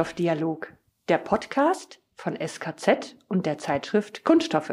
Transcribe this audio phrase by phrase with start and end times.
[0.00, 0.72] Kunststoffdialog,
[1.10, 4.72] der Podcast von SKZ und der Zeitschrift Kunststoffe.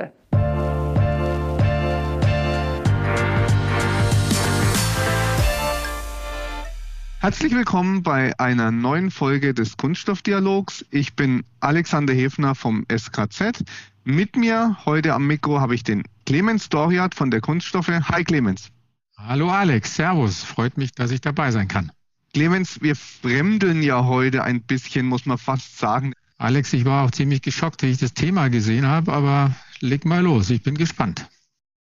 [7.20, 10.86] Herzlich willkommen bei einer neuen Folge des Kunststoffdialogs.
[10.91, 13.66] Ich bin Alexander Hefner vom SKZ.
[14.05, 17.89] Mit mir heute am Mikro habe ich den Clemens Doriat von der Kunststoffe.
[17.89, 18.70] Hi Clemens.
[19.17, 20.45] Hallo Alex, Servus.
[20.45, 21.91] Freut mich, dass ich dabei sein kann.
[22.34, 26.13] Clemens, wir fremdeln ja heute ein bisschen, muss man fast sagen.
[26.38, 30.22] Alex, ich war auch ziemlich geschockt, wie ich das Thema gesehen habe, aber leg mal
[30.22, 31.27] los, ich bin gespannt.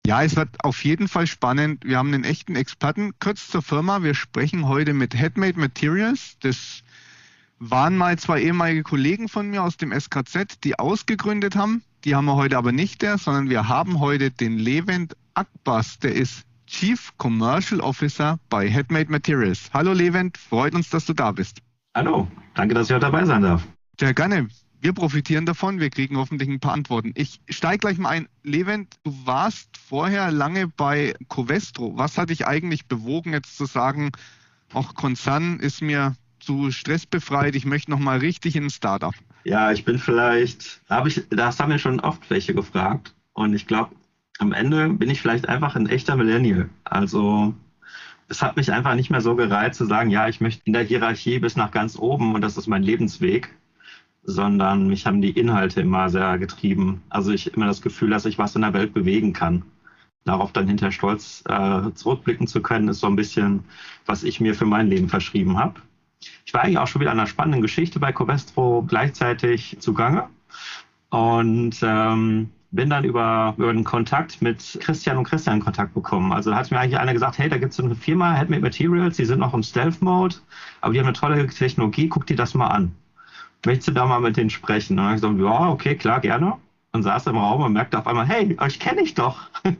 [0.06, 1.84] Ja, es wird auf jeden Fall spannend.
[1.84, 3.10] Wir haben einen echten Experten.
[3.18, 4.04] Kurz zur Firma.
[4.04, 6.36] Wir sprechen heute mit Headmade Materials.
[6.40, 6.84] Das
[7.58, 11.82] waren mal zwei ehemalige Kollegen von mir aus dem SKZ, die ausgegründet haben.
[12.04, 15.98] Die haben wir heute aber nicht der, sondern wir haben heute den Levent Akbas.
[15.98, 19.70] Der ist Chief Commercial Officer bei Headmade Materials.
[19.72, 21.58] Hallo Levent, freut uns, dass du da bist.
[21.94, 23.66] Hallo, danke, dass ich heute dabei sein darf.
[23.98, 24.48] Sehr gerne.
[24.80, 27.12] Wir profitieren davon, wir kriegen hoffentlich ein paar Antworten.
[27.14, 28.28] Ich steige gleich mal ein.
[28.42, 31.96] Levent, du warst vorher lange bei Covestro.
[31.96, 34.12] Was hat dich eigentlich bewogen, jetzt zu sagen,
[34.72, 39.14] auch Konzern ist mir zu stressbefreit, ich möchte nochmal richtig in ein Startup?
[39.44, 43.14] Ja, ich bin vielleicht, hab ich, das haben mir schon oft welche gefragt.
[43.32, 43.94] Und ich glaube,
[44.38, 46.68] am Ende bin ich vielleicht einfach ein echter Millennial.
[46.84, 47.54] Also
[48.28, 50.82] es hat mich einfach nicht mehr so gereizt zu sagen, ja, ich möchte in der
[50.82, 53.54] Hierarchie bis nach ganz oben und das ist mein Lebensweg,
[54.24, 57.02] sondern mich haben die Inhalte immer sehr getrieben.
[57.08, 59.62] Also ich immer das Gefühl, dass ich was in der Welt bewegen kann.
[60.24, 63.62] Darauf dann hinter stolz äh, zurückblicken zu können, ist so ein bisschen,
[64.06, 65.80] was ich mir für mein Leben verschrieben habe.
[66.44, 70.28] Ich war eigentlich auch schon wieder an einer spannenden Geschichte bei Covestro gleichzeitig zugange.
[71.10, 76.32] Und ähm, bin dann über, über einen Kontakt mit Christian und Christian in Kontakt bekommen.
[76.32, 78.62] Also da hat mir eigentlich einer gesagt, hey, da gibt es so eine Firma, Headmade
[78.62, 80.36] Materials, die sind noch im Stealth-Mode,
[80.82, 82.94] aber die haben eine tolle Technologie, guck dir das mal an.
[83.64, 84.92] Möchtest du da mal mit denen sprechen?
[84.92, 86.54] Und dann habe ich gesagt, ja, okay, klar, gerne.
[86.92, 89.50] Und saß im Raum und merkte auf einmal, hey, euch kenne ich doch.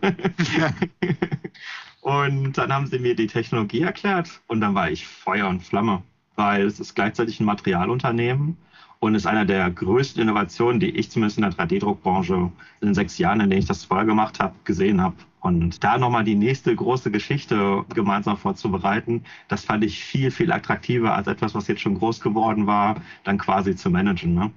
[2.00, 6.02] und dann haben sie mir die Technologie erklärt und dann war ich Feuer und Flamme,
[6.34, 8.56] weil es ist gleichzeitig ein Materialunternehmen
[8.98, 13.18] und ist einer der größten Innovationen, die ich zumindest in der 3D-Druckbranche in den sechs
[13.18, 15.16] Jahren, in denen ich das vorher gemacht habe, gesehen habe.
[15.40, 21.14] Und da nochmal die nächste große Geschichte gemeinsam vorzubereiten, das fand ich viel, viel attraktiver
[21.14, 24.34] als etwas, was jetzt schon groß geworden war, dann quasi zu managen.
[24.34, 24.50] Ne?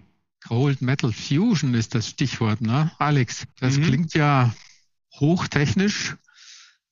[0.48, 2.92] Cold Metal Fusion ist das Stichwort, ne?
[2.98, 3.84] Alex, das mhm.
[3.84, 4.54] klingt ja
[5.20, 6.16] hochtechnisch.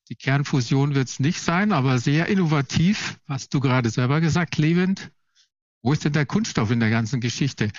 [0.10, 5.12] Die Kernfusion wird es nicht sein, aber sehr innovativ, hast du gerade selber gesagt, Levent.
[5.88, 7.70] Wo ist denn der Kunststoff in der ganzen Geschichte?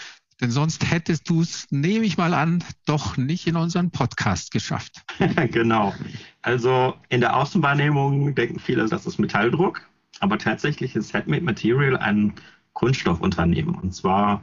[0.41, 5.03] Denn sonst hättest du es, nehme ich mal an, doch nicht in unseren Podcast geschafft.
[5.51, 5.95] genau.
[6.41, 9.83] Also in der Außenwahrnehmung denken viele, das ist Metalldruck.
[10.21, 12.33] Aber tatsächlich ist Headmade Material ein
[12.73, 13.75] Kunststoffunternehmen.
[13.75, 14.43] Und zwar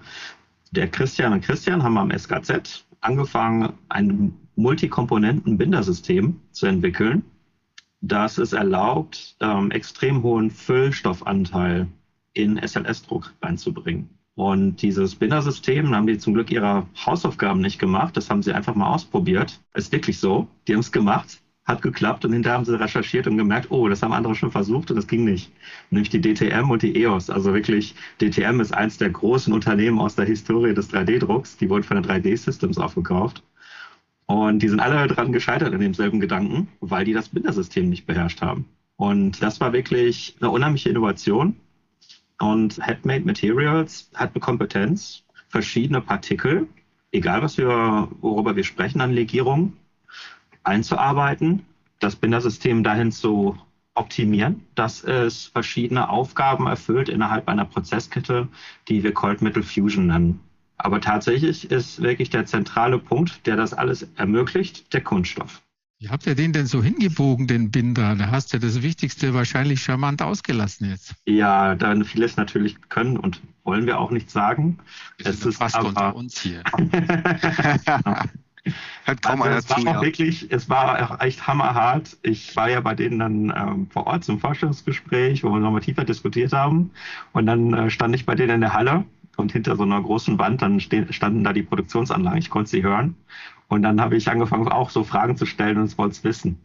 [0.70, 7.24] der Christian und Christian haben am SKZ angefangen, ein Multikomponenten-Bindersystem zu entwickeln,
[8.02, 11.88] das es erlaubt, ähm, extrem hohen Füllstoffanteil
[12.36, 14.10] in SLS-Druck reinzubringen.
[14.36, 18.16] Und dieses Bindersystem haben die zum Glück ihre Hausaufgaben nicht gemacht.
[18.18, 19.60] Das haben sie einfach mal ausprobiert.
[19.74, 20.48] Ist wirklich so.
[20.68, 24.04] Die haben es gemacht, hat geklappt und hinterher haben sie recherchiert und gemerkt, oh, das
[24.04, 25.52] haben andere schon versucht und das ging nicht.
[25.90, 27.30] Nämlich die DTM und die EOS.
[27.30, 31.56] Also wirklich, DTM ist eins der großen Unternehmen aus der Historie des 3D-Drucks.
[31.56, 33.42] Die wurden von der 3D-Systems aufgekauft.
[34.26, 38.42] Und die sind alle dran gescheitert in demselben Gedanken, weil die das Bindersystem nicht beherrscht
[38.42, 38.66] haben.
[38.98, 41.56] Und das war wirklich eine unheimliche Innovation.
[42.40, 46.68] Und Headmade Materials hat eine Kompetenz, verschiedene Partikel,
[47.12, 49.74] egal was wir, worüber wir sprechen an Legierung,
[50.64, 51.66] einzuarbeiten,
[52.00, 53.58] das Bindersystem dahin zu
[53.94, 58.50] optimieren, dass es verschiedene Aufgaben erfüllt innerhalb einer Prozesskette,
[58.90, 60.42] die wir Cold Metal Fusion nennen.
[60.78, 65.62] Aber tatsächlich ist wirklich der zentrale Punkt, der das alles ermöglicht, der Kunststoff.
[66.06, 68.16] Wie habt ihr den denn so hingebogen, den Binder?
[68.16, 71.16] Da hast du das Wichtigste wahrscheinlich charmant ausgelassen jetzt.
[71.26, 74.78] Ja, dann vieles natürlich können und wollen wir auch nicht sagen.
[75.18, 76.62] Wir es ist fast aber, unter uns hier.
[79.06, 82.18] Hat kaum also es war auch wirklich, es war auch echt hammerhart.
[82.22, 86.04] Ich war ja bei denen dann ähm, vor Ort zum Vorstellungsgespräch, wo wir nochmal tiefer
[86.04, 86.92] diskutiert haben.
[87.34, 89.06] Und dann äh, stand ich bei denen in der Halle
[89.38, 92.38] und hinter so einer großen Wand, dann standen da die Produktionsanlagen.
[92.38, 93.16] Ich konnte sie hören.
[93.68, 96.60] Und dann habe ich angefangen, auch so Fragen zu stellen und es wollte wissen.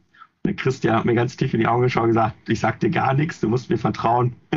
[0.56, 3.12] Christian hat mir ganz tief in die Augen geschaut und gesagt, ich sag dir gar
[3.12, 4.34] nichts, du musst mir vertrauen.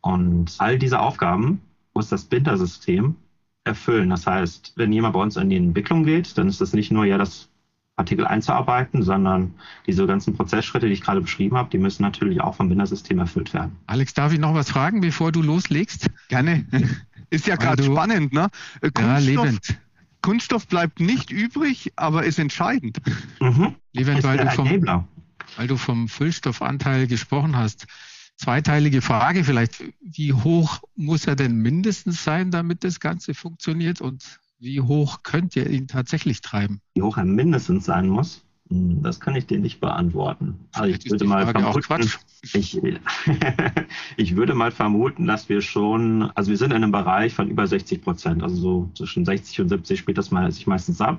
[0.00, 1.60] Und all diese Aufgaben
[1.94, 3.16] muss das Bindersystem
[3.64, 4.10] erfüllen.
[4.10, 7.04] Das heißt, wenn jemand bei uns in die Entwicklung geht, dann ist das nicht nur
[7.04, 7.48] ja das
[7.96, 9.54] Partikel einzuarbeiten, sondern
[9.86, 13.54] diese ganzen Prozessschritte, die ich gerade beschrieben habe, die müssen natürlich auch vom Bindersystem erfüllt
[13.54, 13.76] werden.
[13.86, 16.10] Alex, darf ich noch was fragen, bevor du loslegst?
[16.28, 16.66] Gerne.
[17.30, 18.48] Ist ja gerade spannend, ne?
[18.80, 19.78] Kunststoff, ja, lebend.
[20.24, 22.98] Kunststoff bleibt nicht übrig, aber ist entscheidend.
[23.40, 23.74] Mhm.
[23.92, 25.06] Levent, weil du, vom,
[25.58, 27.86] weil du vom Füllstoffanteil gesprochen hast.
[28.36, 29.84] Zweiteilige Frage vielleicht.
[30.00, 34.00] Wie hoch muss er denn mindestens sein, damit das Ganze funktioniert?
[34.00, 36.80] Und wie hoch könnt ihr ihn tatsächlich treiben?
[36.94, 38.43] Wie hoch er mindestens sein muss?
[38.70, 40.58] Hm, das kann ich dir nicht beantworten.
[40.72, 42.10] Also ich würde mal vermuten,
[42.54, 42.80] ich,
[44.16, 47.66] ich, würde mal vermuten, dass wir schon, also wir sind in einem Bereich von über
[47.66, 51.18] 60 Prozent, also so zwischen 60 und 70 spielt das mal sich meistens ab.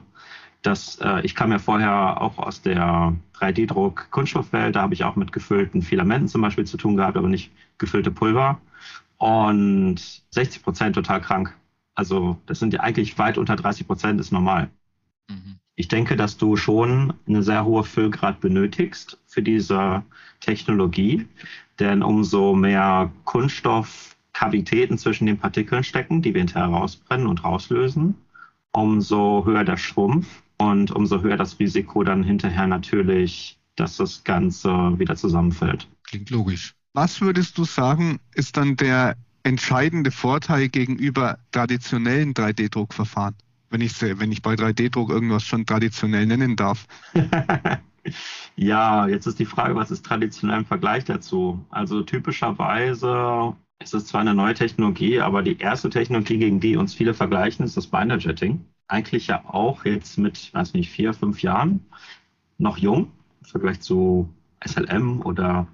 [0.64, 5.16] Das, äh, ich kam ja vorher auch aus der 3D-Druck Kunststoffwelt, da habe ich auch
[5.16, 8.60] mit gefüllten Filamenten zum Beispiel zu tun gehabt, aber nicht gefüllte Pulver.
[9.18, 11.56] Und 60 Prozent total krank.
[11.94, 14.70] Also das sind ja eigentlich weit unter 30 Prozent ist normal.
[15.30, 15.60] Mhm.
[15.76, 20.04] Ich denke, dass du schon eine sehr hohe Füllgrad benötigst für diese
[20.40, 21.28] Technologie,
[21.80, 28.16] denn umso mehr Kunststoffkavitäten zwischen den Partikeln stecken, die wir hinterher rausbrennen und rauslösen,
[28.72, 34.70] umso höher der Schrumpf und umso höher das Risiko dann hinterher natürlich, dass das Ganze
[34.98, 35.90] wieder zusammenfällt.
[36.04, 36.74] Klingt logisch.
[36.94, 43.36] Was würdest du sagen, ist dann der entscheidende Vorteil gegenüber traditionellen 3D-Druckverfahren?
[43.70, 46.88] Wenn ich, wenn ich bei 3D-Druck irgendwas schon traditionell nennen darf.
[48.56, 51.66] ja, jetzt ist die Frage, was ist traditionell im Vergleich dazu?
[51.70, 56.94] Also typischerweise ist es zwar eine neue Technologie, aber die erste Technologie, gegen die uns
[56.94, 58.66] viele vergleichen, ist das Binder Jetting.
[58.88, 61.86] Eigentlich ja auch jetzt mit, weiß nicht, vier, fünf Jahren
[62.58, 64.30] noch jung im Vergleich zu
[64.66, 65.68] SLM oder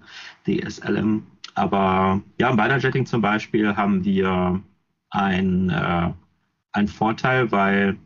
[0.46, 1.24] DSLM.
[1.54, 4.62] Aber ja, im Binder Jetting zum Beispiel haben wir
[5.10, 6.12] ein äh,
[6.74, 7.98] ein Vorteil, weil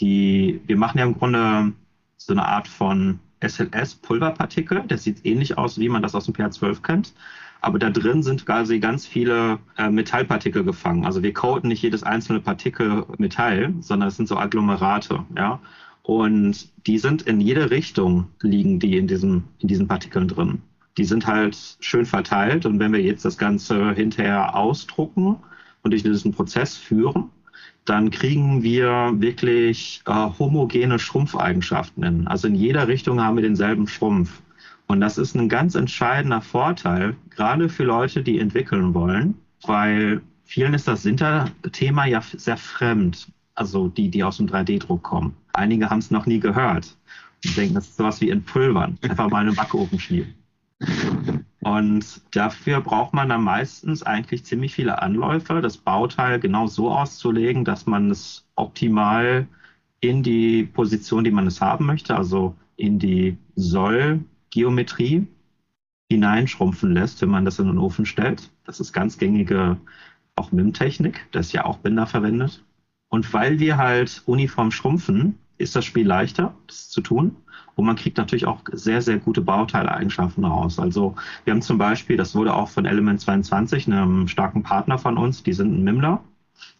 [0.00, 1.72] die, wir machen ja im Grunde
[2.16, 4.84] so eine Art von SLS-Pulverpartikel.
[4.88, 7.14] Das sieht ähnlich aus, wie man das aus dem pH12 kennt.
[7.60, 11.06] Aber da drin sind quasi ganz viele äh, Metallpartikel gefangen.
[11.06, 15.60] Also wir coaten nicht jedes einzelne Partikel Metall, sondern es sind so Agglomerate, ja.
[16.02, 20.60] Und die sind in jede Richtung liegen die in diesem, in diesen Partikeln drin.
[20.98, 22.66] Die sind halt schön verteilt.
[22.66, 25.36] Und wenn wir jetzt das Ganze hinterher ausdrucken
[25.82, 27.30] und durch diesen Prozess führen,
[27.84, 32.26] dann kriegen wir wirklich äh, homogene Schrumpfeigenschaften.
[32.26, 34.40] Also in jeder Richtung haben wir denselben Schrumpf.
[34.86, 39.34] Und das ist ein ganz entscheidender Vorteil, gerade für Leute, die entwickeln wollen,
[39.66, 43.28] weil vielen ist das Sinter-Thema ja sehr fremd.
[43.54, 45.34] Also die, die aus dem 3D-Druck kommen.
[45.52, 46.96] Einige haben es noch nie gehört
[47.44, 48.98] und denken, das ist sowas wie in Pulvern.
[49.02, 50.34] Einfach mal in den Backofen schieben.
[51.64, 57.64] Und dafür braucht man dann meistens eigentlich ziemlich viele Anläufe, das Bauteil genau so auszulegen,
[57.64, 59.48] dass man es optimal
[60.00, 65.26] in die Position, die man es haben möchte, also in die Sollgeometrie
[66.10, 68.50] hineinschrumpfen lässt, wenn man das in den Ofen stellt.
[68.64, 69.78] Das ist ganz gängige
[70.36, 72.62] auch MIM-Technik, das ja auch Binder verwendet.
[73.08, 77.36] Und weil wir halt uniform schrumpfen, ist das Spiel leichter, das zu tun.
[77.76, 80.78] Und man kriegt natürlich auch sehr, sehr gute Bauteileigenschaften raus.
[80.78, 81.14] Also
[81.44, 85.42] wir haben zum Beispiel, das wurde auch von Element 22, einem starken Partner von uns,
[85.42, 86.22] die sind ein Mimmler,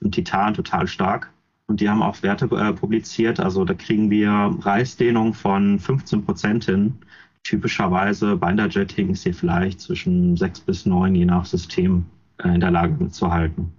[0.02, 1.30] ein Titan, total stark.
[1.66, 3.40] Und die haben auch Werte äh, publiziert.
[3.40, 6.98] Also da kriegen wir Reißdehnung von 15 Prozent hin.
[7.42, 12.04] Typischerweise Binderjetting ist hier vielleicht zwischen 6 bis 9, je nach System,
[12.38, 13.72] äh, in der Lage zu halten.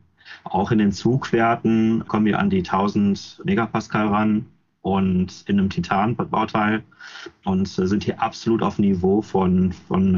[0.43, 4.45] Auch in den Zugwerten kommen wir an die 1000 Megapascal ran
[4.85, 6.83] und in einem Titan-Bauteil
[7.43, 10.13] und sind hier absolut auf Niveau von, von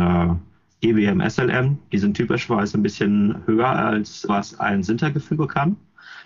[0.82, 1.78] äh, EBM SLM.
[1.94, 5.78] Die sind typischerweise ein bisschen höher als was ein Sintergefüge kann,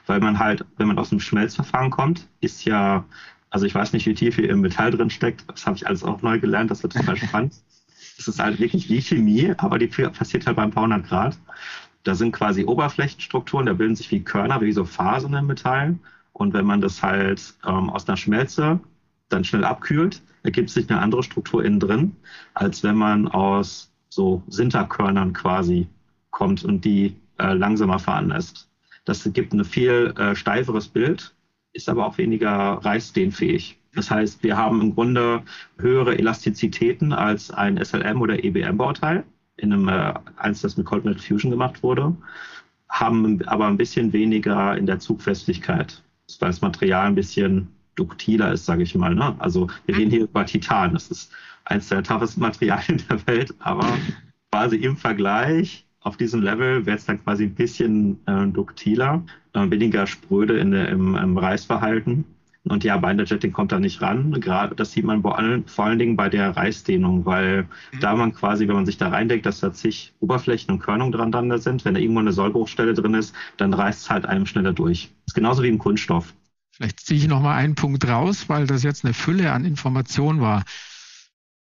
[0.08, 3.06] weil man halt, wenn man aus dem Schmelzverfahren kommt, ist ja,
[3.52, 6.04] also ich weiß nicht, wie tief hier im Metall drin steckt, das habe ich alles
[6.04, 7.54] auch neu gelernt, das wird total spannend.
[8.18, 11.40] Es ist halt wirklich wie Chemie, aber die passiert halt beim paar hundert Grad.
[12.04, 15.98] Da sind quasi Oberflächenstrukturen, da bilden sich wie Körner, wie so Fasern im Metall.
[16.34, 18.80] Und wenn man das halt ähm, aus einer Schmelze
[19.30, 22.16] dann schnell abkühlt, ergibt sich eine andere Struktur innen drin,
[22.54, 25.88] als wenn man aus so Sinterkörnern quasi
[26.32, 28.70] kommt und die äh, langsamer fahren lässt.
[29.06, 31.34] Das gibt ein viel äh, steiferes Bild,
[31.74, 33.78] ist aber auch weniger reißdehnfähig.
[33.94, 35.44] Das heißt, wir haben im Grunde
[35.78, 39.24] höhere Elastizitäten als ein SLM oder EBM-Bauteil
[39.58, 42.16] in einem äh, eins, das mit Cold Melt Fusion gemacht wurde,
[42.90, 46.04] haben aber ein bisschen weniger in der Zugfestigkeit,
[46.40, 49.16] weil das Material ein bisschen duktiler ist, sage ich mal.
[49.16, 49.36] Ne?
[49.40, 51.32] Also wir reden hier über Titan, das ist
[51.66, 53.88] eines der toughesten Materialien der Welt, aber
[54.52, 59.24] quasi im Vergleich auf diesem Level wäre es dann quasi ein bisschen äh, duktiler,
[59.54, 62.26] äh, weniger spröde in der, im, im Reißverhalten.
[62.64, 64.40] Und ja, Binderjetting kommt da nicht ran.
[64.40, 68.00] Gerade das sieht man vor allen, vor allen Dingen bei der Reißdehnung, weil mhm.
[68.02, 71.32] da man quasi, wenn man sich da reindenkt, dass da zig Oberflächen und Körnungen dran,
[71.32, 74.74] dran sind, wenn da irgendwo eine Sollbruchstelle drin ist, dann reißt es halt einem schneller
[74.74, 75.10] durch.
[75.26, 76.34] Das ist genauso wie im Kunststoff.
[76.72, 80.40] Vielleicht ziehe ich noch mal einen Punkt raus, weil das jetzt eine Fülle an Informationen
[80.40, 80.64] war.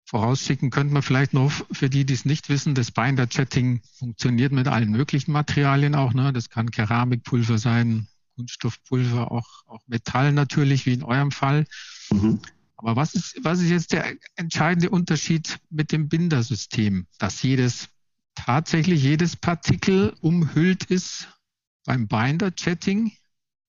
[0.05, 4.69] Vorausschicken könnte man vielleicht noch für die, die es nicht wissen, das Binder-Chatting funktioniert mit
[4.69, 6.13] allen möglichen Materialien auch.
[6.13, 6.31] Ne?
[6.31, 11.65] Das kann Keramikpulver sein, Kunststoffpulver, auch, auch Metall natürlich, wie in eurem Fall.
[12.11, 12.39] Mhm.
[12.77, 17.89] Aber was ist, was ist jetzt der entscheidende Unterschied mit dem Bindersystem, dass jedes,
[18.35, 21.27] tatsächlich jedes Partikel umhüllt ist
[21.85, 23.11] beim Binder-Chatting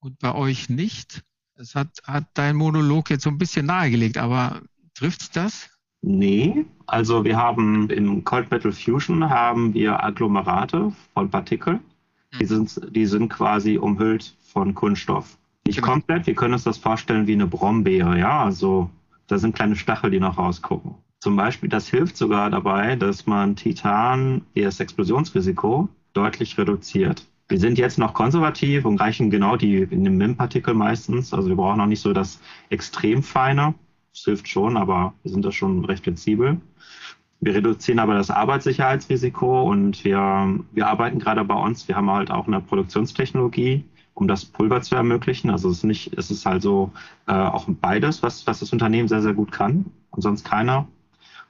[0.00, 1.22] und bei euch nicht?
[1.54, 4.60] Das hat, hat dein Monolog jetzt so ein bisschen nahegelegt, aber
[4.94, 5.70] trifft's das?
[6.02, 11.80] Nee, also wir haben im Cold Metal Fusion haben wir Agglomerate von Partikeln.
[12.34, 12.46] Die hm.
[12.46, 15.38] sind, die sind quasi umhüllt von Kunststoff.
[15.66, 15.92] Nicht genau.
[15.92, 18.90] komplett, wir können uns das vorstellen wie eine Brombeere, ja, also
[19.26, 20.94] da sind kleine Stachel, die noch rausgucken.
[21.20, 27.26] Zum Beispiel, das hilft sogar dabei, dass man Titan, das Explosionsrisiko, deutlich reduziert.
[27.48, 31.32] Wir sind jetzt noch konservativ und reichen genau die in dem MIM-Partikel meistens.
[31.32, 33.74] Also wir brauchen noch nicht so das extrem feine.
[34.12, 36.60] Das hilft schon, aber wir sind da schon recht flexibel.
[37.40, 41.86] Wir reduzieren aber das Arbeitssicherheitsrisiko und wir, wir arbeiten gerade bei uns.
[41.86, 45.50] Wir haben halt auch eine Produktionstechnologie, um das Pulver zu ermöglichen.
[45.50, 46.90] Also es ist nicht, es ist halt so
[47.28, 50.88] äh, auch beides, was, was das Unternehmen sehr, sehr gut kann und sonst keiner.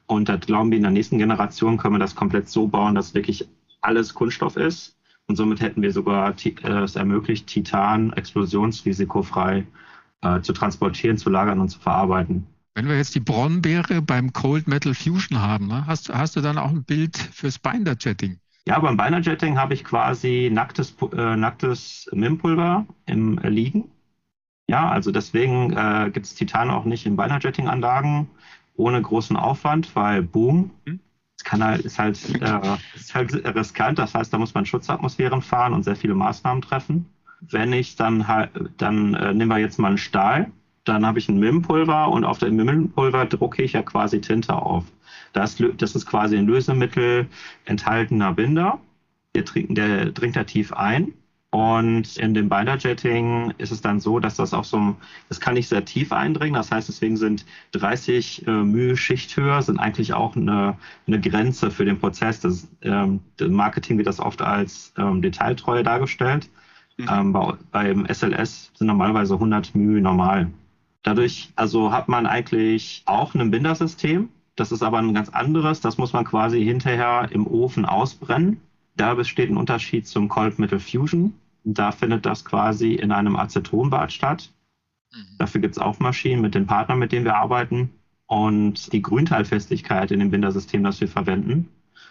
[0.07, 3.15] Und da glauben wir, in der nächsten Generation können wir das komplett so bauen, dass
[3.15, 3.49] wirklich
[3.81, 4.97] alles Kunststoff ist.
[5.27, 9.67] Und somit hätten wir sogar äh, es ermöglicht, Titan explosionsrisikofrei
[10.23, 12.47] äh, zu transportieren, zu lagern und zu verarbeiten.
[12.79, 16.59] Wenn wir jetzt die Brombeere beim Cold Metal Fusion haben, ne, hast, hast du dann
[16.59, 18.39] auch ein Bild fürs Binder-Jetting?
[18.69, 23.91] Ja, beim Binder-Jetting habe ich quasi nacktes, äh, nacktes MIM-Pulver im äh, Liegen.
[24.69, 28.31] Ja, also deswegen äh, gibt es Titan auch nicht in Binder-Jetting-Anlagen
[28.77, 31.01] ohne großen Aufwand, weil Boom, hm?
[31.51, 33.99] halt, ist, halt, äh, ist halt riskant.
[33.99, 37.07] Das heißt, da muss man Schutzatmosphären fahren und sehr viele Maßnahmen treffen.
[37.41, 40.53] Wenn ich dann halt, dann äh, nehmen wir jetzt mal einen Stahl
[40.89, 44.85] dann habe ich ein MIM-Pulver und auf dem MIM-Pulver drucke ich ja quasi Tinte auf.
[45.33, 47.29] Das, das ist quasi ein Lösemittel
[47.65, 48.81] enthaltener Binder.
[49.35, 51.13] Der, der dringt da tief ein.
[51.51, 54.97] Und in dem Binder-Jetting ist es dann so, dass das auch so,
[55.31, 56.55] das kann nicht sehr tief eindringen.
[56.55, 60.77] Das heißt, deswegen sind 30 äh, Mühe Schichthöhe sind eigentlich auch eine,
[61.07, 62.41] eine Grenze für den Prozess.
[62.41, 66.51] Das, ähm, Im Marketing wird das oft als ähm, Detailtreue dargestellt.
[66.99, 67.09] Mhm.
[67.11, 70.51] Ähm, bei, beim SLS sind normalerweise 100 Mühe normal.
[71.03, 74.29] Dadurch also hat man eigentlich auch ein Bindersystem.
[74.57, 75.81] Das ist aber ein ganz anderes.
[75.81, 78.61] Das muss man quasi hinterher im Ofen ausbrennen.
[78.97, 81.35] Da besteht ein Unterschied zum Cold Metal Fusion.
[81.65, 84.53] Da findet das quasi in einem Acetonbad statt.
[85.13, 85.39] Mhm.
[85.39, 87.91] Dafür gibt es auch Maschinen mit den Partnern, mit denen wir arbeiten.
[88.27, 91.69] Und die Grünteilfestigkeit in dem Bindersystem, das wir verwenden,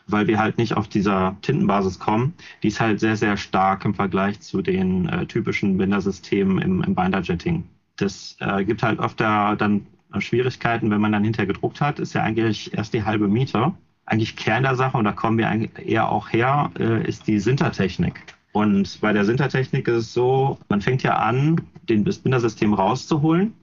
[0.07, 3.93] weil wir halt nicht auf dieser Tintenbasis kommen, die ist halt sehr, sehr stark im
[3.93, 7.65] Vergleich zu den äh, typischen Bindersystemen im, im Binderjetting
[7.97, 9.85] das äh, gibt halt öfter dann
[10.19, 13.73] Schwierigkeiten, wenn man dann hinterher gedruckt hat, ist ja eigentlich erst die halbe Miete.
[14.05, 18.23] Eigentlich Kern der Sache, und da kommen wir eher auch her, äh, ist die Sintertechnik.
[18.53, 23.53] Und bei der Sintertechnik ist es so, man fängt ja an, den, das Bindersystem rauszuholen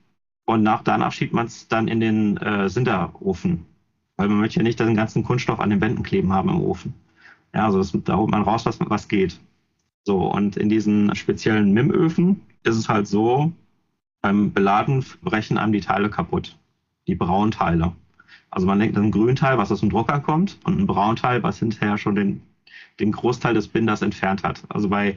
[0.45, 3.65] und nach, danach schiebt man es dann in den äh, Sinterofen.
[4.17, 6.93] Weil man möchte ja nicht den ganzen Kunststoff an den Wänden kleben haben im Ofen.
[7.53, 9.39] Ja, also das, da holt man raus, was, was geht.
[10.03, 13.51] So, und in diesen speziellen MIM-Öfen ist es halt so,
[14.25, 16.57] beim Beladen brechen einem die Teile kaputt.
[17.05, 17.91] Die braunen Teile.
[18.49, 21.59] Also man denkt an ein Grünteil, was aus dem Drucker kommt, und ein Braunteil, was
[21.59, 22.41] hinterher schon den,
[22.99, 24.63] den Großteil des Binders entfernt hat.
[24.69, 25.15] Also bei,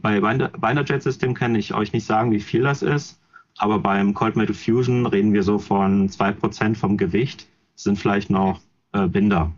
[0.00, 3.20] bei Binder-Jet-System kann ich euch nicht sagen, wie viel das ist,
[3.58, 8.62] aber beim Cold Metal Fusion reden wir so von 2% vom Gewicht, sind vielleicht noch
[8.92, 9.52] äh, Binder.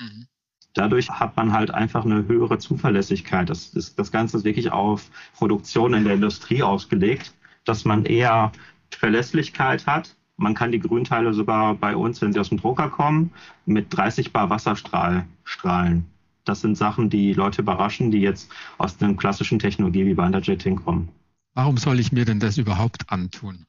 [0.00, 0.26] Mhm.
[0.74, 3.48] Dadurch hat man halt einfach eine höhere Zuverlässigkeit.
[3.48, 7.32] Das, ist, das Ganze ist wirklich auf Produktion in der Industrie ausgelegt,
[7.66, 8.52] dass man eher
[8.90, 10.16] Verlässlichkeit hat.
[10.38, 13.32] Man kann die Grünteile sogar bei uns, wenn sie aus dem Drucker kommen,
[13.64, 16.06] mit 30 Bar Wasserstrahl strahlen.
[16.44, 21.08] Das sind Sachen, die Leute überraschen, die jetzt aus der klassischen Technologie wie Binderjetting kommen.
[21.54, 23.66] Warum soll ich mir denn das überhaupt antun?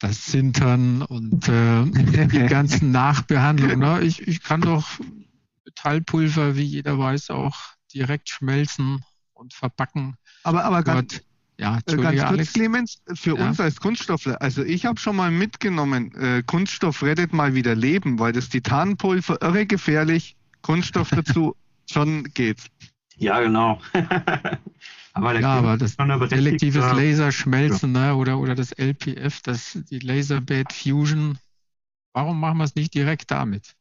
[0.00, 1.84] Das Sintern und äh,
[2.26, 3.78] die ganzen Nachbehandlungen.
[3.78, 4.02] Ne?
[4.02, 4.84] Ich, ich kann doch
[5.64, 7.56] Metallpulver, wie jeder weiß, auch
[7.94, 10.16] direkt schmelzen und verbacken.
[10.42, 11.22] Aber, aber ganz,
[11.58, 12.52] ja, äh, ganz kurz, Alex.
[12.52, 13.46] Clemens, für ja.
[13.46, 18.18] uns als Kunststoffler, also ich habe schon mal mitgenommen, äh, Kunststoff rettet mal wieder Leben,
[18.18, 21.54] weil das Titanpulver irre gefährlich, Kunststoff dazu,
[21.90, 22.66] schon geht's.
[23.16, 23.80] Ja, genau.
[25.16, 28.08] Aber ja, aber das selektives Laserschmelzen ja.
[28.08, 31.38] ne, oder, oder das LPF, das, die Laserbed Fusion,
[32.12, 33.76] warum machen wir es nicht direkt damit?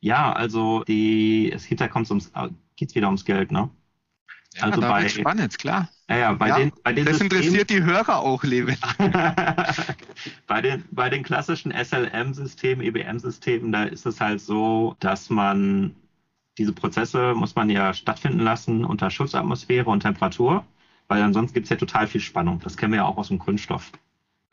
[0.00, 3.70] Ja, also die, es hinterher kommt ums, äh, wieder ums Geld, ne?
[4.56, 5.88] Ja, also da bei, spannend, klar.
[6.08, 8.76] Ja, ja, bei ja, den, bei den das Systemen, interessiert die Hörer auch, Levin.
[10.46, 15.94] bei, den, bei den klassischen SLM-Systemen, EBM-Systemen, da ist es halt so, dass man
[16.58, 20.64] diese Prozesse muss man ja stattfinden lassen unter Schutzatmosphäre und Temperatur,
[21.08, 22.60] weil ansonsten gibt es ja total viel Spannung.
[22.60, 23.92] Das kennen wir ja auch aus dem Kunststoff.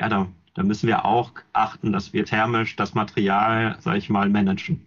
[0.01, 4.29] Ja, da, da müssen wir auch achten, dass wir thermisch das Material, sage ich mal,
[4.29, 4.85] managen.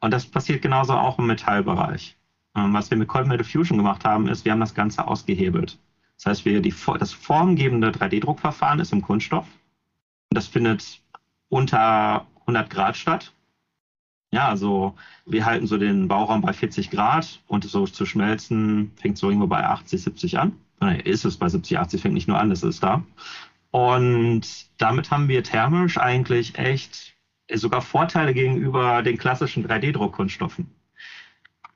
[0.00, 2.17] Und das passiert genauso auch im Metallbereich.
[2.58, 5.78] Ähm, was wir mit Cold Metal Fusion gemacht haben, ist, wir haben das Ganze ausgehebelt.
[6.16, 9.46] Das heißt, wir die, das formgebende 3D-Druckverfahren ist im Kunststoff.
[10.30, 11.00] Und das findet
[11.48, 13.32] unter 100 Grad statt.
[14.30, 14.94] Ja, also
[15.24, 19.46] wir halten so den Bauraum bei 40 Grad und so zu schmelzen fängt so irgendwo
[19.46, 20.52] bei 80, 70 an.
[20.80, 23.02] Nein, ist es bei 70, 80, fängt nicht nur an, das ist da.
[23.70, 24.42] Und
[24.76, 27.14] damit haben wir thermisch eigentlich echt
[27.54, 30.66] sogar Vorteile gegenüber den klassischen 3D-Druckkunststoffen.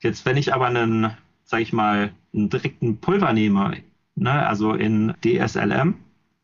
[0.03, 1.12] Jetzt, wenn ich aber einen,
[1.45, 3.77] sag ich mal, einen direkten Pulver nehme,
[4.17, 5.95] ne, also in DSLM,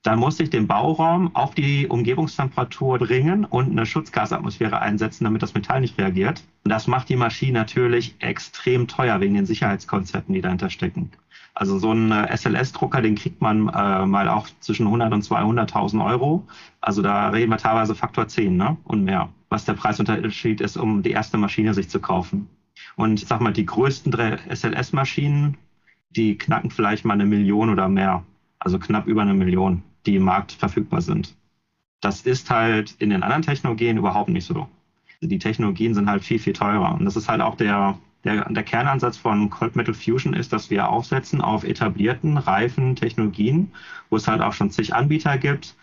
[0.04, 5.54] dann muss ich den Bauraum auf die Umgebungstemperatur bringen und eine Schutzgasatmosphäre einsetzen, damit das
[5.54, 6.44] Metall nicht reagiert.
[6.64, 11.10] Und das macht die Maschine natürlich extrem teuer wegen den Sicherheitskonzepten, die dahinter stecken.
[11.52, 16.06] Also so ein äh, SLS-Drucker, den kriegt man äh, mal auch zwischen 100 und 200.000
[16.06, 16.46] Euro.
[16.80, 18.76] Also da reden wir teilweise Faktor 10 ne?
[18.84, 22.48] und mehr, was der Preisunterschied ist, um die erste Maschine sich zu kaufen.
[22.98, 25.56] Und ich sag mal, die größten SLS-Maschinen,
[26.10, 28.24] die knacken vielleicht mal eine Million oder mehr.
[28.58, 31.36] Also knapp über eine Million die im Markt verfügbar sind.
[32.00, 34.68] Das ist halt in den anderen Technologien überhaupt nicht so.
[35.20, 36.94] Die Technologien sind halt viel, viel teurer.
[36.94, 40.70] Und das ist halt auch der, der, der Kernansatz von Cold Metal Fusion ist, dass
[40.70, 43.72] wir aufsetzen auf etablierten, reifen Technologien,
[44.10, 45.76] wo es halt auch schon zig Anbieter gibt,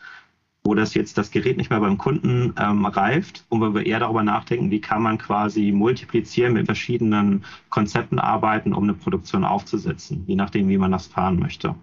[0.65, 3.99] wo das jetzt das Gerät nicht mehr beim Kunden ähm, reift und wo wir eher
[3.99, 10.23] darüber nachdenken, wie kann man quasi multiplizieren mit verschiedenen Konzepten arbeiten, um eine Produktion aufzusetzen,
[10.25, 11.75] je nachdem, wie man das fahren möchte.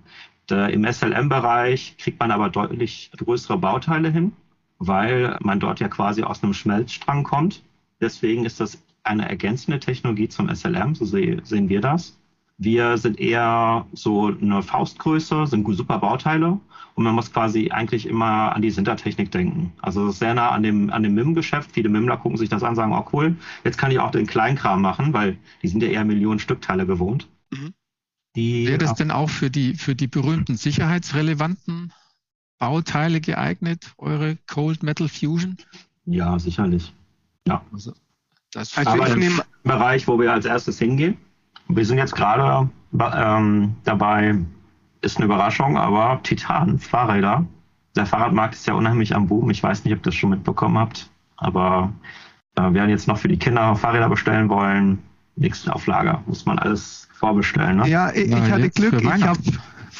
[0.50, 4.32] Äh, Im SLM-Bereich kriegt man aber deutlich größere Bauteile hin,
[4.78, 7.62] weil man dort ja quasi aus einem Schmelzstrang kommt.
[8.00, 12.18] Deswegen ist das eine ergänzende Technologie zum SLM, so sehen wir das.
[12.62, 16.60] Wir sind eher so eine Faustgröße, sind super Bauteile
[16.94, 19.72] und man muss quasi eigentlich immer an die Sintertechnik denken.
[19.82, 21.72] Also sehr nah an dem, an dem MIM-Geschäft.
[21.72, 24.26] Viele MIMler gucken sich das an und sagen, oh cool, jetzt kann ich auch den
[24.26, 27.26] Kleinkram machen, weil die sind ja eher Millionen Stückteile gewohnt.
[27.50, 27.74] Mhm.
[28.34, 31.92] Wäre das denn auch für die, für die berühmten sicherheitsrelevanten
[32.58, 35.56] Bauteile geeignet, eure Cold Metal Fusion?
[36.06, 36.94] Ja, sicherlich.
[37.46, 37.64] Ja.
[37.72, 37.92] Also,
[38.52, 41.16] das also Aber im Bereich, wo wir als erstes hingehen,
[41.76, 44.38] wir sind jetzt gerade ähm, dabei,
[45.00, 47.44] ist eine Überraschung, aber Titan, Fahrräder.
[47.96, 49.50] Der Fahrradmarkt ist ja unheimlich am Boom.
[49.50, 51.92] Ich weiß nicht, ob ihr das schon mitbekommen habt, aber
[52.56, 54.98] äh, wir werden jetzt noch für die Kinder Fahrräder bestellen wollen.
[55.36, 57.78] Nächsten auf Lager muss man alles vorbestellen.
[57.78, 57.88] Ne?
[57.88, 58.94] Ja, ich, ich hatte Glück.
[59.00, 59.38] Ich habe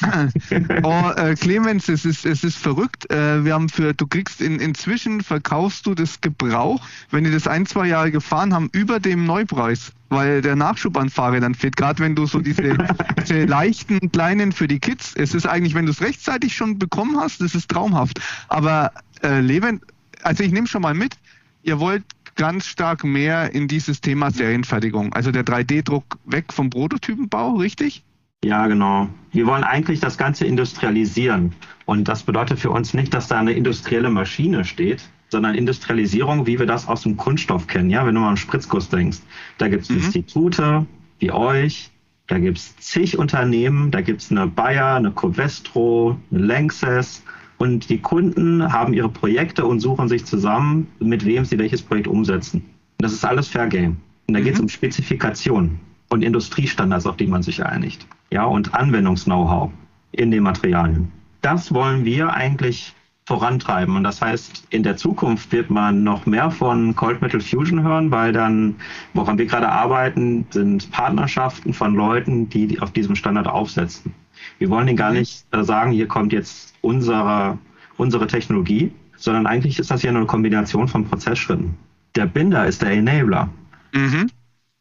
[0.83, 3.11] oh, äh, Clemens, es ist, es ist verrückt.
[3.11, 7.47] Äh, wir haben für, du kriegst in, inzwischen verkaufst du das Gebrauch, wenn die das
[7.47, 11.77] ein, zwei Jahre gefahren haben, über dem Neupreis, weil der Nachschub an Fahrrädern fehlt.
[11.77, 12.77] Gerade wenn du so diese,
[13.21, 17.19] diese leichten, kleinen für die Kids, es ist eigentlich, wenn du es rechtzeitig schon bekommen
[17.19, 18.21] hast, das ist traumhaft.
[18.49, 19.81] Aber äh, Leben,
[20.23, 21.17] also ich nehme schon mal mit,
[21.62, 25.12] ihr wollt ganz stark mehr in dieses Thema Serienfertigung.
[25.12, 28.05] Also der 3D-Druck weg vom Prototypenbau, richtig?
[28.45, 29.09] Ja, genau.
[29.31, 31.53] Wir wollen eigentlich das Ganze industrialisieren.
[31.87, 36.59] Und das bedeutet für uns nicht, dass da eine industrielle Maschine steht, sondern Industrialisierung, wie
[36.59, 37.89] wir das aus dem Kunststoff kennen.
[37.89, 39.19] Ja, wenn du mal an Spritzguss denkst,
[39.59, 39.97] da gibt es mhm.
[39.99, 40.87] Institute
[41.19, 41.91] wie euch,
[42.27, 47.23] da gibt es zig Unternehmen, da gibt es eine Bayer, eine Covestro, eine Lanxess,
[47.59, 52.09] und die Kunden haben ihre Projekte und suchen sich zusammen, mit wem sie welches Projekt
[52.09, 52.59] umsetzen.
[52.59, 53.99] Und das ist alles Fair Game.
[54.27, 54.45] Und da mhm.
[54.45, 55.79] geht es um Spezifikationen
[56.12, 58.07] und Industriestandards, auf die man sich einigt.
[58.31, 59.70] Ja, und Anwendungs-Know-how
[60.12, 61.11] in den Materialien.
[61.40, 62.94] Das wollen wir eigentlich
[63.25, 63.96] vorantreiben.
[63.96, 68.11] Und das heißt, in der Zukunft wird man noch mehr von Cold Metal Fusion hören,
[68.11, 68.77] weil dann,
[69.14, 74.12] woran wir gerade arbeiten, sind Partnerschaften von Leuten, die auf diesem Standard aufsetzen.
[74.59, 75.20] Wir wollen den gar mhm.
[75.20, 77.57] nicht äh, sagen, hier kommt jetzt unsere,
[77.96, 81.75] unsere Technologie, sondern eigentlich ist das ja nur eine Kombination von Prozessschritten.
[82.16, 83.48] Der Binder ist der Enabler.
[83.94, 84.29] Mhm.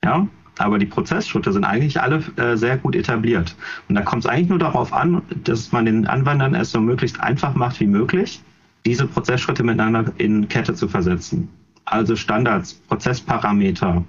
[0.04, 0.28] Ja,
[0.62, 3.56] aber die Prozessschritte sind eigentlich alle äh, sehr gut etabliert.
[3.90, 7.20] Und da kommt es eigentlich nur darauf an, dass man den Anwendern es so möglichst
[7.20, 8.42] einfach macht wie möglich,
[8.86, 11.50] diese Prozessschritte miteinander in Kette zu versetzen.
[11.86, 14.04] Also Standards, Prozessparameter,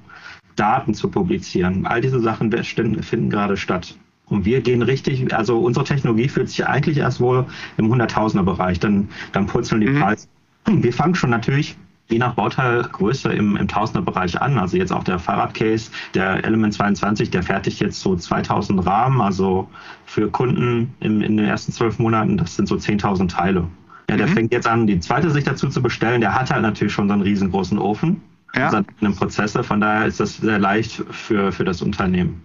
[0.57, 1.87] Daten zu publizieren.
[1.87, 3.97] All diese Sachen finden gerade statt.
[4.27, 9.09] Und wir gehen richtig, also unsere Technologie fühlt sich eigentlich erst wohl im Hunderttausender-Bereich, dann,
[9.33, 10.01] dann purzeln die mhm.
[10.01, 10.29] Preise.
[10.67, 11.77] Wir fangen schon natürlich
[12.13, 14.59] je nach Bauteilgröße im, im Tausender-Bereich an.
[14.59, 19.69] Also jetzt auch der Fahrradcase, der Element 22, der fertigt jetzt so 2000 Rahmen, also
[20.05, 23.67] für Kunden im, in den ersten zwölf Monaten, das sind so 10.000 Teile.
[24.11, 24.33] Ja, der mhm.
[24.33, 26.21] fängt jetzt an, die zweite sich dazu zu bestellen.
[26.21, 28.21] Der hat halt natürlich schon so einen riesengroßen Ofen,
[28.55, 28.71] ja.
[28.71, 29.65] seine Prozesse.
[29.65, 32.43] Von daher ist das sehr leicht für, für das Unternehmen.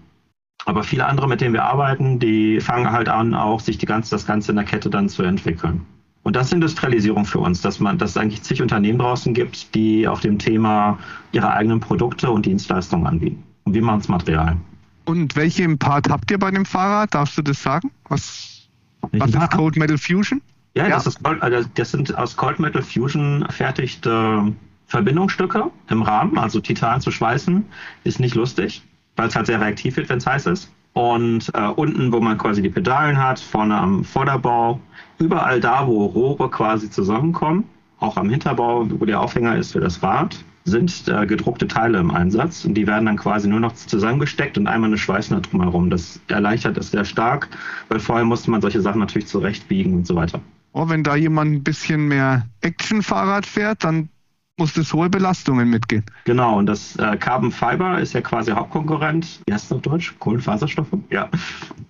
[0.65, 4.11] Aber viele andere, mit denen wir arbeiten, die fangen halt an, auch sich die ganze,
[4.11, 5.85] das Ganze in der Kette dann zu entwickeln.
[6.27, 9.73] Und das ist Industrialisierung für uns, dass man, dass es eigentlich zig Unternehmen draußen gibt,
[9.73, 10.99] die auf dem Thema
[11.31, 13.41] ihre eigenen Produkte und Dienstleistungen anbieten.
[13.63, 14.57] Und wir machen das Material.
[15.05, 17.15] Und welchen Part habt ihr bei dem Fahrrad?
[17.15, 17.91] Darfst du das sagen?
[18.09, 18.67] Was,
[19.13, 20.41] was ist Cold Metal Fusion?
[20.75, 20.95] Ja, ja.
[20.95, 24.53] Das, ist, also das sind aus Cold Metal Fusion fertigte
[24.87, 27.63] Verbindungsstücke im Rahmen, also Titan zu schweißen,
[28.03, 28.83] ist nicht lustig
[29.17, 30.71] weil es halt sehr reaktiv wird, wenn es heiß ist.
[30.97, 34.79] Und äh, unten, wo man quasi die Pedalen hat, vorne am Vorderbau,
[35.19, 37.65] überall da, wo Rohre quasi zusammenkommen,
[37.99, 42.09] auch am Hinterbau, wo der Aufhänger ist für das Rad, sind äh, gedruckte Teile im
[42.09, 45.91] Einsatz und die werden dann quasi nur noch zusammengesteckt und einmal eine Schweißnaht drumherum.
[45.91, 47.47] Das erleichtert es sehr stark,
[47.89, 50.41] weil vorher musste man solche Sachen natürlich zurechtbiegen und so weiter.
[50.73, 54.09] Oh, wenn da jemand ein bisschen mehr Action-Fahrrad fährt, dann
[54.57, 56.03] muss das hohe Belastungen mitgehen.
[56.25, 59.41] Genau, und das äh, Carbon Fiber ist ja quasi Hauptkonkurrent.
[59.45, 60.15] Wie heißt es auf Deutsch?
[60.19, 60.87] Kohlenfaserstoffe?
[61.09, 61.29] Ja.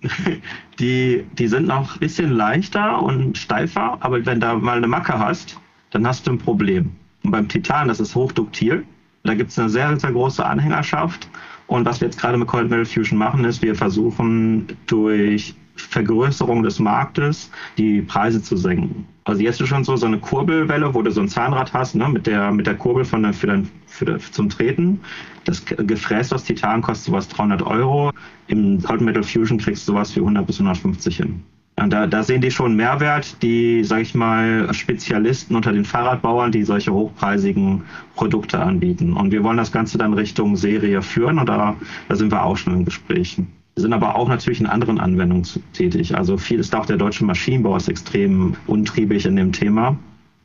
[0.78, 5.18] Die, die sind noch ein bisschen leichter und steifer, aber wenn da mal eine Macke
[5.18, 5.58] hast,
[5.90, 6.92] dann hast du ein Problem.
[7.24, 8.84] Und beim Titan, das ist hochduktil.
[9.24, 11.28] Da gibt es eine sehr, sehr große Anhängerschaft.
[11.66, 16.62] Und was wir jetzt gerade mit Cold Metal Fusion machen, ist, wir versuchen durch Vergrößerung
[16.62, 19.06] des Marktes die Preise zu senken.
[19.24, 22.08] Also jetzt ist schon so, so eine Kurbelwelle, wo du so ein Zahnrad hast, ne,
[22.08, 25.00] mit der, mit der Kurbel von der, für dein, für der, zum Treten.
[25.44, 28.10] Das Gefräß aus Titan kostet sowas 300 Euro.
[28.46, 31.42] Im Cold Metal Fusion kriegst du sowas für 100 bis 150 hin.
[31.76, 36.50] Und da, da sehen die schon Mehrwert, die, sag ich mal, Spezialisten unter den Fahrradbauern,
[36.50, 37.82] die solche hochpreisigen
[38.16, 39.12] Produkte anbieten.
[39.12, 41.76] Und wir wollen das Ganze dann Richtung Serie führen und da,
[42.08, 43.52] da sind wir auch schon in Gesprächen.
[43.78, 46.16] Wir sind aber auch natürlich in anderen Anwendungen tätig.
[46.16, 49.96] Also viel ist auch der deutsche Maschinenbau ist extrem untriebig in dem Thema.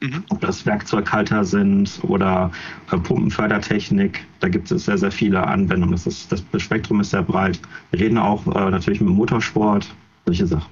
[0.02, 0.24] Mhm.
[0.30, 2.52] Ob das Werkzeughalter sind oder
[2.92, 5.94] äh, Pumpenfördertechnik, da gibt es sehr, sehr viele Anwendungen.
[5.94, 7.60] Das, ist, das Spektrum ist sehr breit.
[7.90, 9.92] Wir reden auch äh, natürlich mit Motorsport,
[10.28, 10.72] solche Sachen.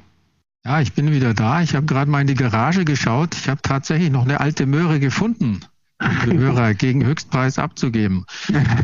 [0.63, 1.63] Ja, ich bin wieder da.
[1.63, 3.33] Ich habe gerade mal in die Garage geschaut.
[3.33, 5.61] Ich habe tatsächlich noch eine alte Möhre gefunden,
[5.99, 8.25] um Hörer gegen Höchstpreis abzugeben.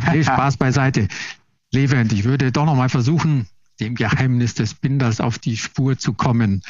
[0.05, 1.07] Hey, Spaß beiseite.
[1.71, 3.45] Levent, ich würde doch noch mal versuchen,
[3.79, 6.61] dem Geheimnis des Binders auf die Spur zu kommen.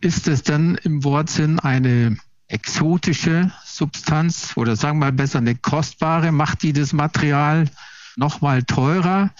[0.00, 2.16] Ist es denn im Wortsinn eine
[2.48, 6.32] exotische Substanz oder sagen wir mal besser eine kostbare?
[6.32, 7.68] Macht die das Material
[8.16, 9.30] nochmal teurer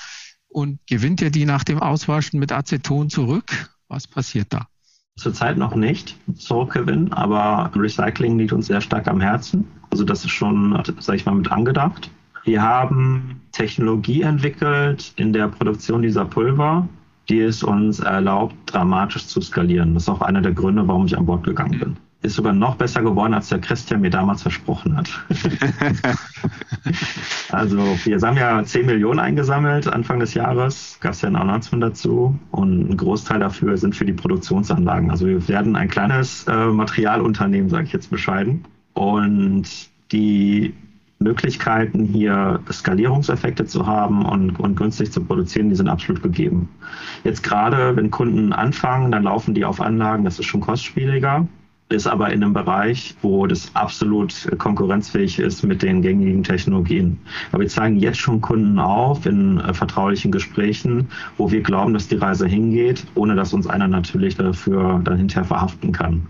[0.49, 3.71] und gewinnt ihr die nach dem Auswaschen mit Aceton zurück?
[3.89, 4.67] Was passiert da?
[5.17, 9.67] Zurzeit noch nicht zurückgewinnen, aber Recycling liegt uns sehr stark am Herzen.
[9.91, 12.11] Also das ist schon, sage ich mal, mit angedacht.
[12.45, 16.89] Wir haben Technologie entwickelt in der Produktion dieser Pulver,
[17.29, 19.95] die es uns erlaubt, dramatisch zu skalieren.
[19.95, 21.97] Das ist auch einer der Gründe, warum ich an Bord gegangen bin.
[22.23, 25.09] Ist sogar noch besser geworden, als der Christian mir damals versprochen hat.
[27.51, 31.83] also wir haben ja 10 Millionen eingesammelt Anfang des Jahres, gab es ja ein Announcement
[31.83, 35.11] dazu und ein Großteil dafür sind für die Produktionsanlagen.
[35.11, 38.65] Also wir werden ein kleines äh, Materialunternehmen, sage ich jetzt bescheiden.
[38.95, 39.69] Und
[40.11, 40.73] die
[41.19, 46.69] Möglichkeiten, hier Skalierungseffekte zu haben und, und günstig zu produzieren, die sind absolut gegeben.
[47.25, 51.49] Jetzt gerade, wenn Kunden anfangen, dann laufen die auf Anlagen, das ist schon kostspieliger,
[51.89, 57.19] ist aber in einem Bereich, wo das absolut konkurrenzfähig ist mit den gängigen Technologien.
[57.53, 62.09] Aber wir zeigen jetzt schon Kunden auf in äh, vertraulichen Gesprächen, wo wir glauben, dass
[62.09, 66.27] die Reise hingeht, ohne dass uns einer natürlich dafür dann hinterher verhaften kann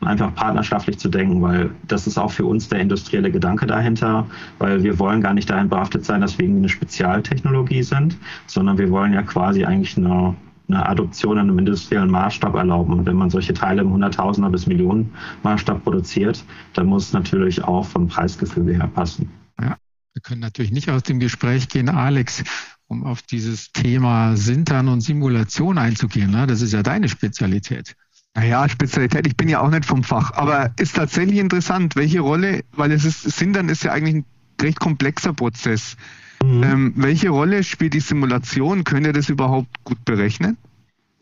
[0.00, 4.26] einfach partnerschaftlich zu denken, weil das ist auch für uns der industrielle Gedanke dahinter,
[4.58, 8.78] weil wir wollen gar nicht dahin behaftet sein, dass wir irgendwie eine Spezialtechnologie sind, sondern
[8.78, 10.34] wir wollen ja quasi eigentlich eine,
[10.68, 12.92] eine Adoption in einem industriellen Maßstab erlauben.
[12.92, 17.62] Und wenn man solche Teile im Hunderttausender bis Millionen Maßstab produziert, dann muss es natürlich
[17.64, 19.30] auch vom Preisgefüge her passen.
[19.60, 19.76] Ja,
[20.12, 22.44] wir können natürlich nicht aus dem Gespräch gehen, Alex,
[22.86, 26.30] um auf dieses Thema Sintern und Simulation einzugehen.
[26.30, 26.46] Ne?
[26.46, 27.96] Das ist ja deine Spezialität.
[28.36, 32.64] Naja, Spezialität, ich bin ja auch nicht vom Fach, aber ist tatsächlich interessant, welche Rolle,
[32.72, 34.24] weil es ist, Sindern ist ja eigentlich ein
[34.60, 35.96] recht komplexer Prozess.
[36.42, 36.62] Mhm.
[36.64, 38.82] Ähm, welche Rolle spielt die Simulation?
[38.82, 40.56] Könnt ihr das überhaupt gut berechnen?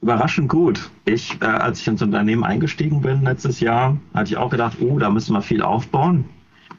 [0.01, 0.91] Überraschend gut.
[1.05, 4.99] Ich, äh, als ich ins Unternehmen eingestiegen bin letztes Jahr, hatte ich auch gedacht, oh,
[4.99, 6.25] da müssen wir viel aufbauen.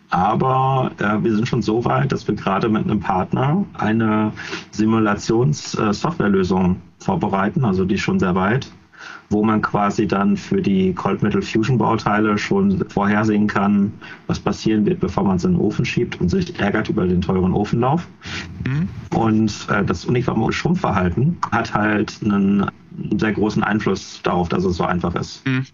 [0.10, 4.34] Aber äh, wir sind schon so weit, dass wir gerade mit einem Partner eine
[4.72, 8.72] Simulations-Softwarelösung äh, vorbereiten, also die ist schon sehr weit
[9.30, 13.92] wo man quasi dann für die Cold Metal Fusion Bauteile schon vorhersehen kann,
[14.28, 17.22] was passieren wird, bevor man es in den Ofen schiebt und sich ärgert über den
[17.22, 18.08] teuren Ofenlauf.
[18.66, 18.88] Mhm.
[19.18, 24.78] Und äh, das uniforme Schrumpfverhalten hat halt einen, einen, sehr großen Einfluss darauf, dass es
[24.78, 25.46] so einfach ist.
[25.46, 25.66] Mhm.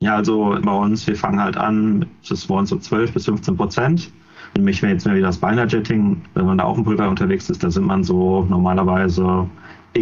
[0.00, 4.10] Ja, also bei uns, wir fangen halt an, das waren so 12 bis 15 Prozent.
[4.56, 7.48] Nämlich, wenn jetzt mal wieder das Binder Jetting, wenn man da auch im Pulver unterwegs
[7.50, 9.48] ist, da sind man so normalerweise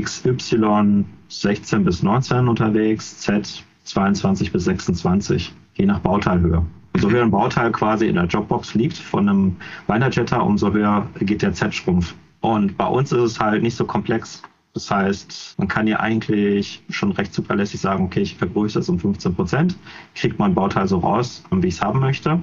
[0.01, 6.65] XY 16 bis 19 unterwegs, Z 22 bis 26, je nach Bauteilhöhe.
[6.95, 11.43] Umso höher ein Bauteil quasi in der Jobbox liegt von einem Weinerjetter, umso höher geht
[11.43, 12.15] der Z-Schrumpf.
[12.41, 14.43] Und bei uns ist es halt nicht so komplex.
[14.75, 18.99] Das heißt, man kann ja eigentlich schon recht zuverlässig sagen, okay, ich vergrößere es um
[18.99, 19.79] 15 Prozent,
[20.17, 22.43] kriegt mein Bauteil so raus, wie ich es haben möchte.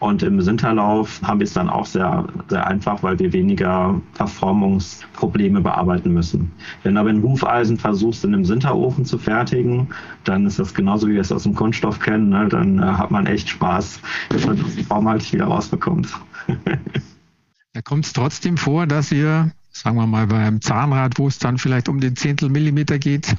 [0.00, 5.60] Und im Sinterlauf haben wir es dann auch sehr, sehr einfach, weil wir weniger Verformungsprobleme
[5.60, 6.50] bearbeiten müssen.
[6.82, 9.88] Wenn du aber ein Hufeisen versuchst, in einem Sinterofen zu fertigen,
[10.24, 12.30] dann ist das genauso, wie wir es aus dem Kunststoff kennen.
[12.30, 12.48] Ne?
[12.48, 16.08] Dann äh, hat man echt Spaß, wenn man die Form halt wieder rausbekommt.
[17.72, 21.58] da kommt es trotzdem vor, dass ihr sagen wir mal beim Zahnrad, wo es dann
[21.58, 23.36] vielleicht um den Zehntel Millimeter geht,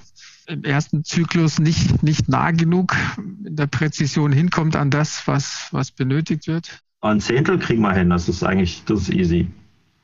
[0.48, 2.96] im ersten Zyklus nicht, nicht nah genug
[3.46, 6.82] in der Präzision hinkommt an das, was, was benötigt wird?
[7.02, 9.48] Ein Zehntel kriegen wir hin, das ist eigentlich, das ist easy.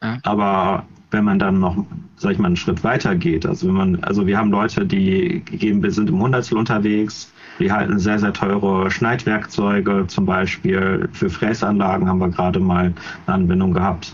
[0.02, 0.20] Ja.
[0.24, 1.86] Aber wenn man dann noch,
[2.18, 5.42] sag ich mal, einen Schritt weiter geht, also wenn man, also wir haben Leute, die
[5.46, 11.30] geben, wir sind im Hundertstel unterwegs, die halten sehr, sehr teure Schneidwerkzeuge, zum Beispiel für
[11.30, 12.94] Fräsanlagen haben wir gerade mal
[13.26, 14.14] eine Anwendung gehabt.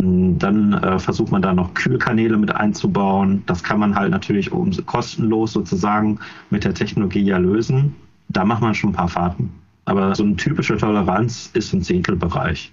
[0.00, 3.42] Dann äh, versucht man da noch Kühlkanäle mit einzubauen.
[3.46, 7.94] Das kann man halt natürlich um, kostenlos sozusagen mit der Technologie ja lösen.
[8.28, 9.50] Da macht man schon ein paar Fahrten.
[9.86, 12.72] Aber so eine typische Toleranz ist im Zehntelbereich.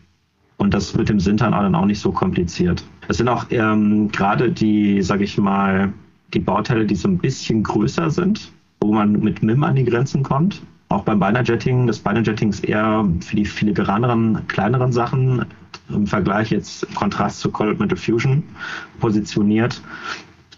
[0.58, 2.84] Und das mit dem Sintern dann auch nicht so kompliziert.
[3.08, 5.92] Es sind auch ähm, gerade die, sag ich mal,
[6.34, 10.24] die Bauteile, die so ein bisschen größer sind, wo man mit MIM an die Grenzen
[10.24, 10.62] kommt.
[10.90, 15.46] Auch beim Binerjetting, das Binerjetting ist eher für die filigraneren, kleineren Sachen
[15.90, 18.44] im Vergleich jetzt im Kontrast zu Cold Metal Fusion
[19.00, 19.82] positioniert.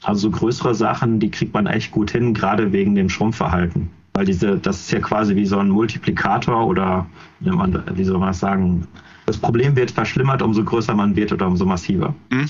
[0.03, 3.89] Also so größere Sachen, die kriegt man echt gut hin, gerade wegen dem Schrumpfverhalten.
[4.13, 7.05] Weil diese, das ist ja quasi wie so ein Multiplikator oder
[7.39, 8.87] wie soll man das sagen?
[9.25, 12.15] Das Problem wird verschlimmert, umso größer man wird oder umso massiver.
[12.31, 12.49] Mhm.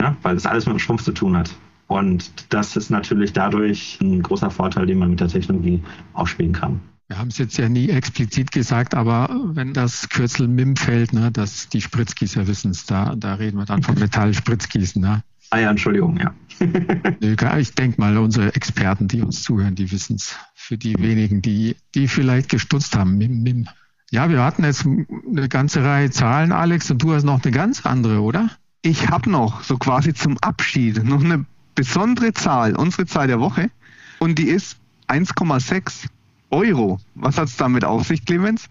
[0.00, 1.54] Ja, weil das alles mit dem Schrumpf zu tun hat.
[1.86, 5.82] Und das ist natürlich dadurch ein großer Vorteil, den man mit der Technologie
[6.14, 6.80] aufspielen kann.
[7.12, 11.30] Wir haben es jetzt ja nie explizit gesagt, aber wenn das Kürzel MIM fällt, ne,
[11.30, 15.02] dass die Spritzgießer wissen es, da, da reden wir dann von Metallspritzgießen.
[15.02, 15.22] Ne?
[15.50, 16.32] Ah ja, Entschuldigung, ja.
[17.58, 20.36] ich denke mal, unsere Experten, die uns zuhören, die wissen es.
[20.54, 23.68] Für die wenigen, die, die vielleicht gestutzt haben, MIM, MIM.
[24.10, 27.84] Ja, wir hatten jetzt eine ganze Reihe Zahlen, Alex, und du hast noch eine ganz
[27.84, 28.48] andere, oder?
[28.80, 31.44] Ich habe noch so quasi zum Abschied noch eine
[31.74, 33.70] besondere Zahl, unsere Zahl der Woche,
[34.18, 36.06] und die ist 1,6.
[36.52, 37.00] Euro.
[37.14, 38.68] Was hat es damit auf sich, Clemens?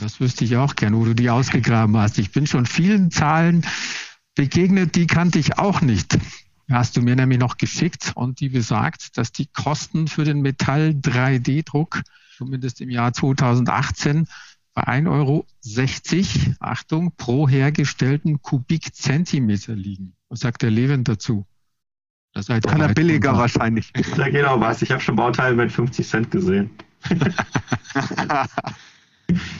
[0.00, 2.18] Das wüsste ich auch gern, wo du die ausgegraben hast.
[2.18, 3.66] Ich bin schon vielen Zahlen
[4.34, 6.18] begegnet, die kannte ich auch nicht.
[6.70, 10.90] hast du mir nämlich noch geschickt und die besagt, dass die Kosten für den Metall
[10.90, 12.02] 3D-Druck,
[12.36, 14.26] zumindest im Jahr 2018,
[14.72, 15.46] bei 1,60 Euro,
[16.60, 20.14] Achtung, pro hergestellten Kubikzentimeter liegen.
[20.28, 21.44] Was sagt der Levin dazu?
[22.32, 23.92] Das heißt Kann er billiger wahrscheinlich.
[24.16, 24.80] Da geht auch was.
[24.82, 26.70] Ich habe schon Bauteile mit 50 Cent gesehen.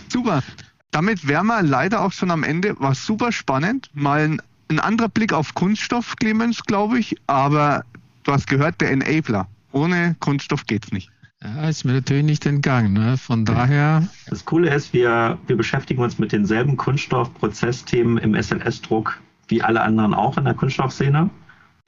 [0.09, 0.42] Super.
[0.90, 2.79] Damit wären wir leider auch schon am Ende.
[2.81, 3.90] War super spannend.
[3.94, 7.16] Mal ein, ein anderer Blick auf Kunststoff, Clemens, glaube ich.
[7.26, 7.85] Aber
[8.24, 9.46] du hast gehört, der Enabler.
[9.72, 11.11] Ohne Kunststoff geht's nicht.
[11.42, 12.92] Ja, ist mir natürlich nicht entgangen.
[12.92, 13.16] Ne?
[13.16, 14.07] Von daher.
[14.26, 20.14] Das Coole ist, wir, wir beschäftigen uns mit denselben Kunststoffprozessthemen im SLS-Druck wie alle anderen
[20.14, 21.29] auch in der Kunststoffszene.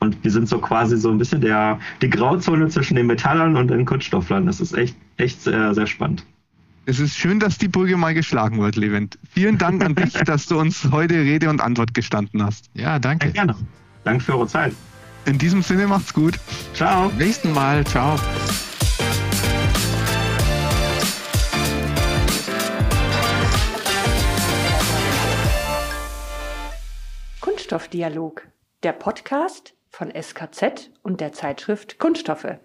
[0.03, 3.69] Und wir sind so quasi so ein bisschen der, die Grauzone zwischen den Metallern und
[3.69, 4.47] den Kunststofflern.
[4.47, 6.27] Das ist echt, echt sehr, sehr spannend.
[6.87, 9.17] Es ist schön, dass die Brücke mal geschlagen wird, Levent.
[9.31, 12.69] Vielen Dank an dich, dass du uns heute Rede und Antwort gestanden hast.
[12.75, 13.29] Ja, danke.
[13.29, 13.57] Ja, gerne.
[14.03, 14.75] Danke für eure Zeit.
[15.25, 16.35] In diesem Sinne macht's gut.
[16.75, 17.13] Ciao.
[17.17, 17.87] Nächsten Mal.
[17.87, 18.19] Ciao.
[27.41, 28.49] Kunststoffdialog,
[28.83, 32.57] der Podcast von SKZ und der Zeitschrift Kunststoffe.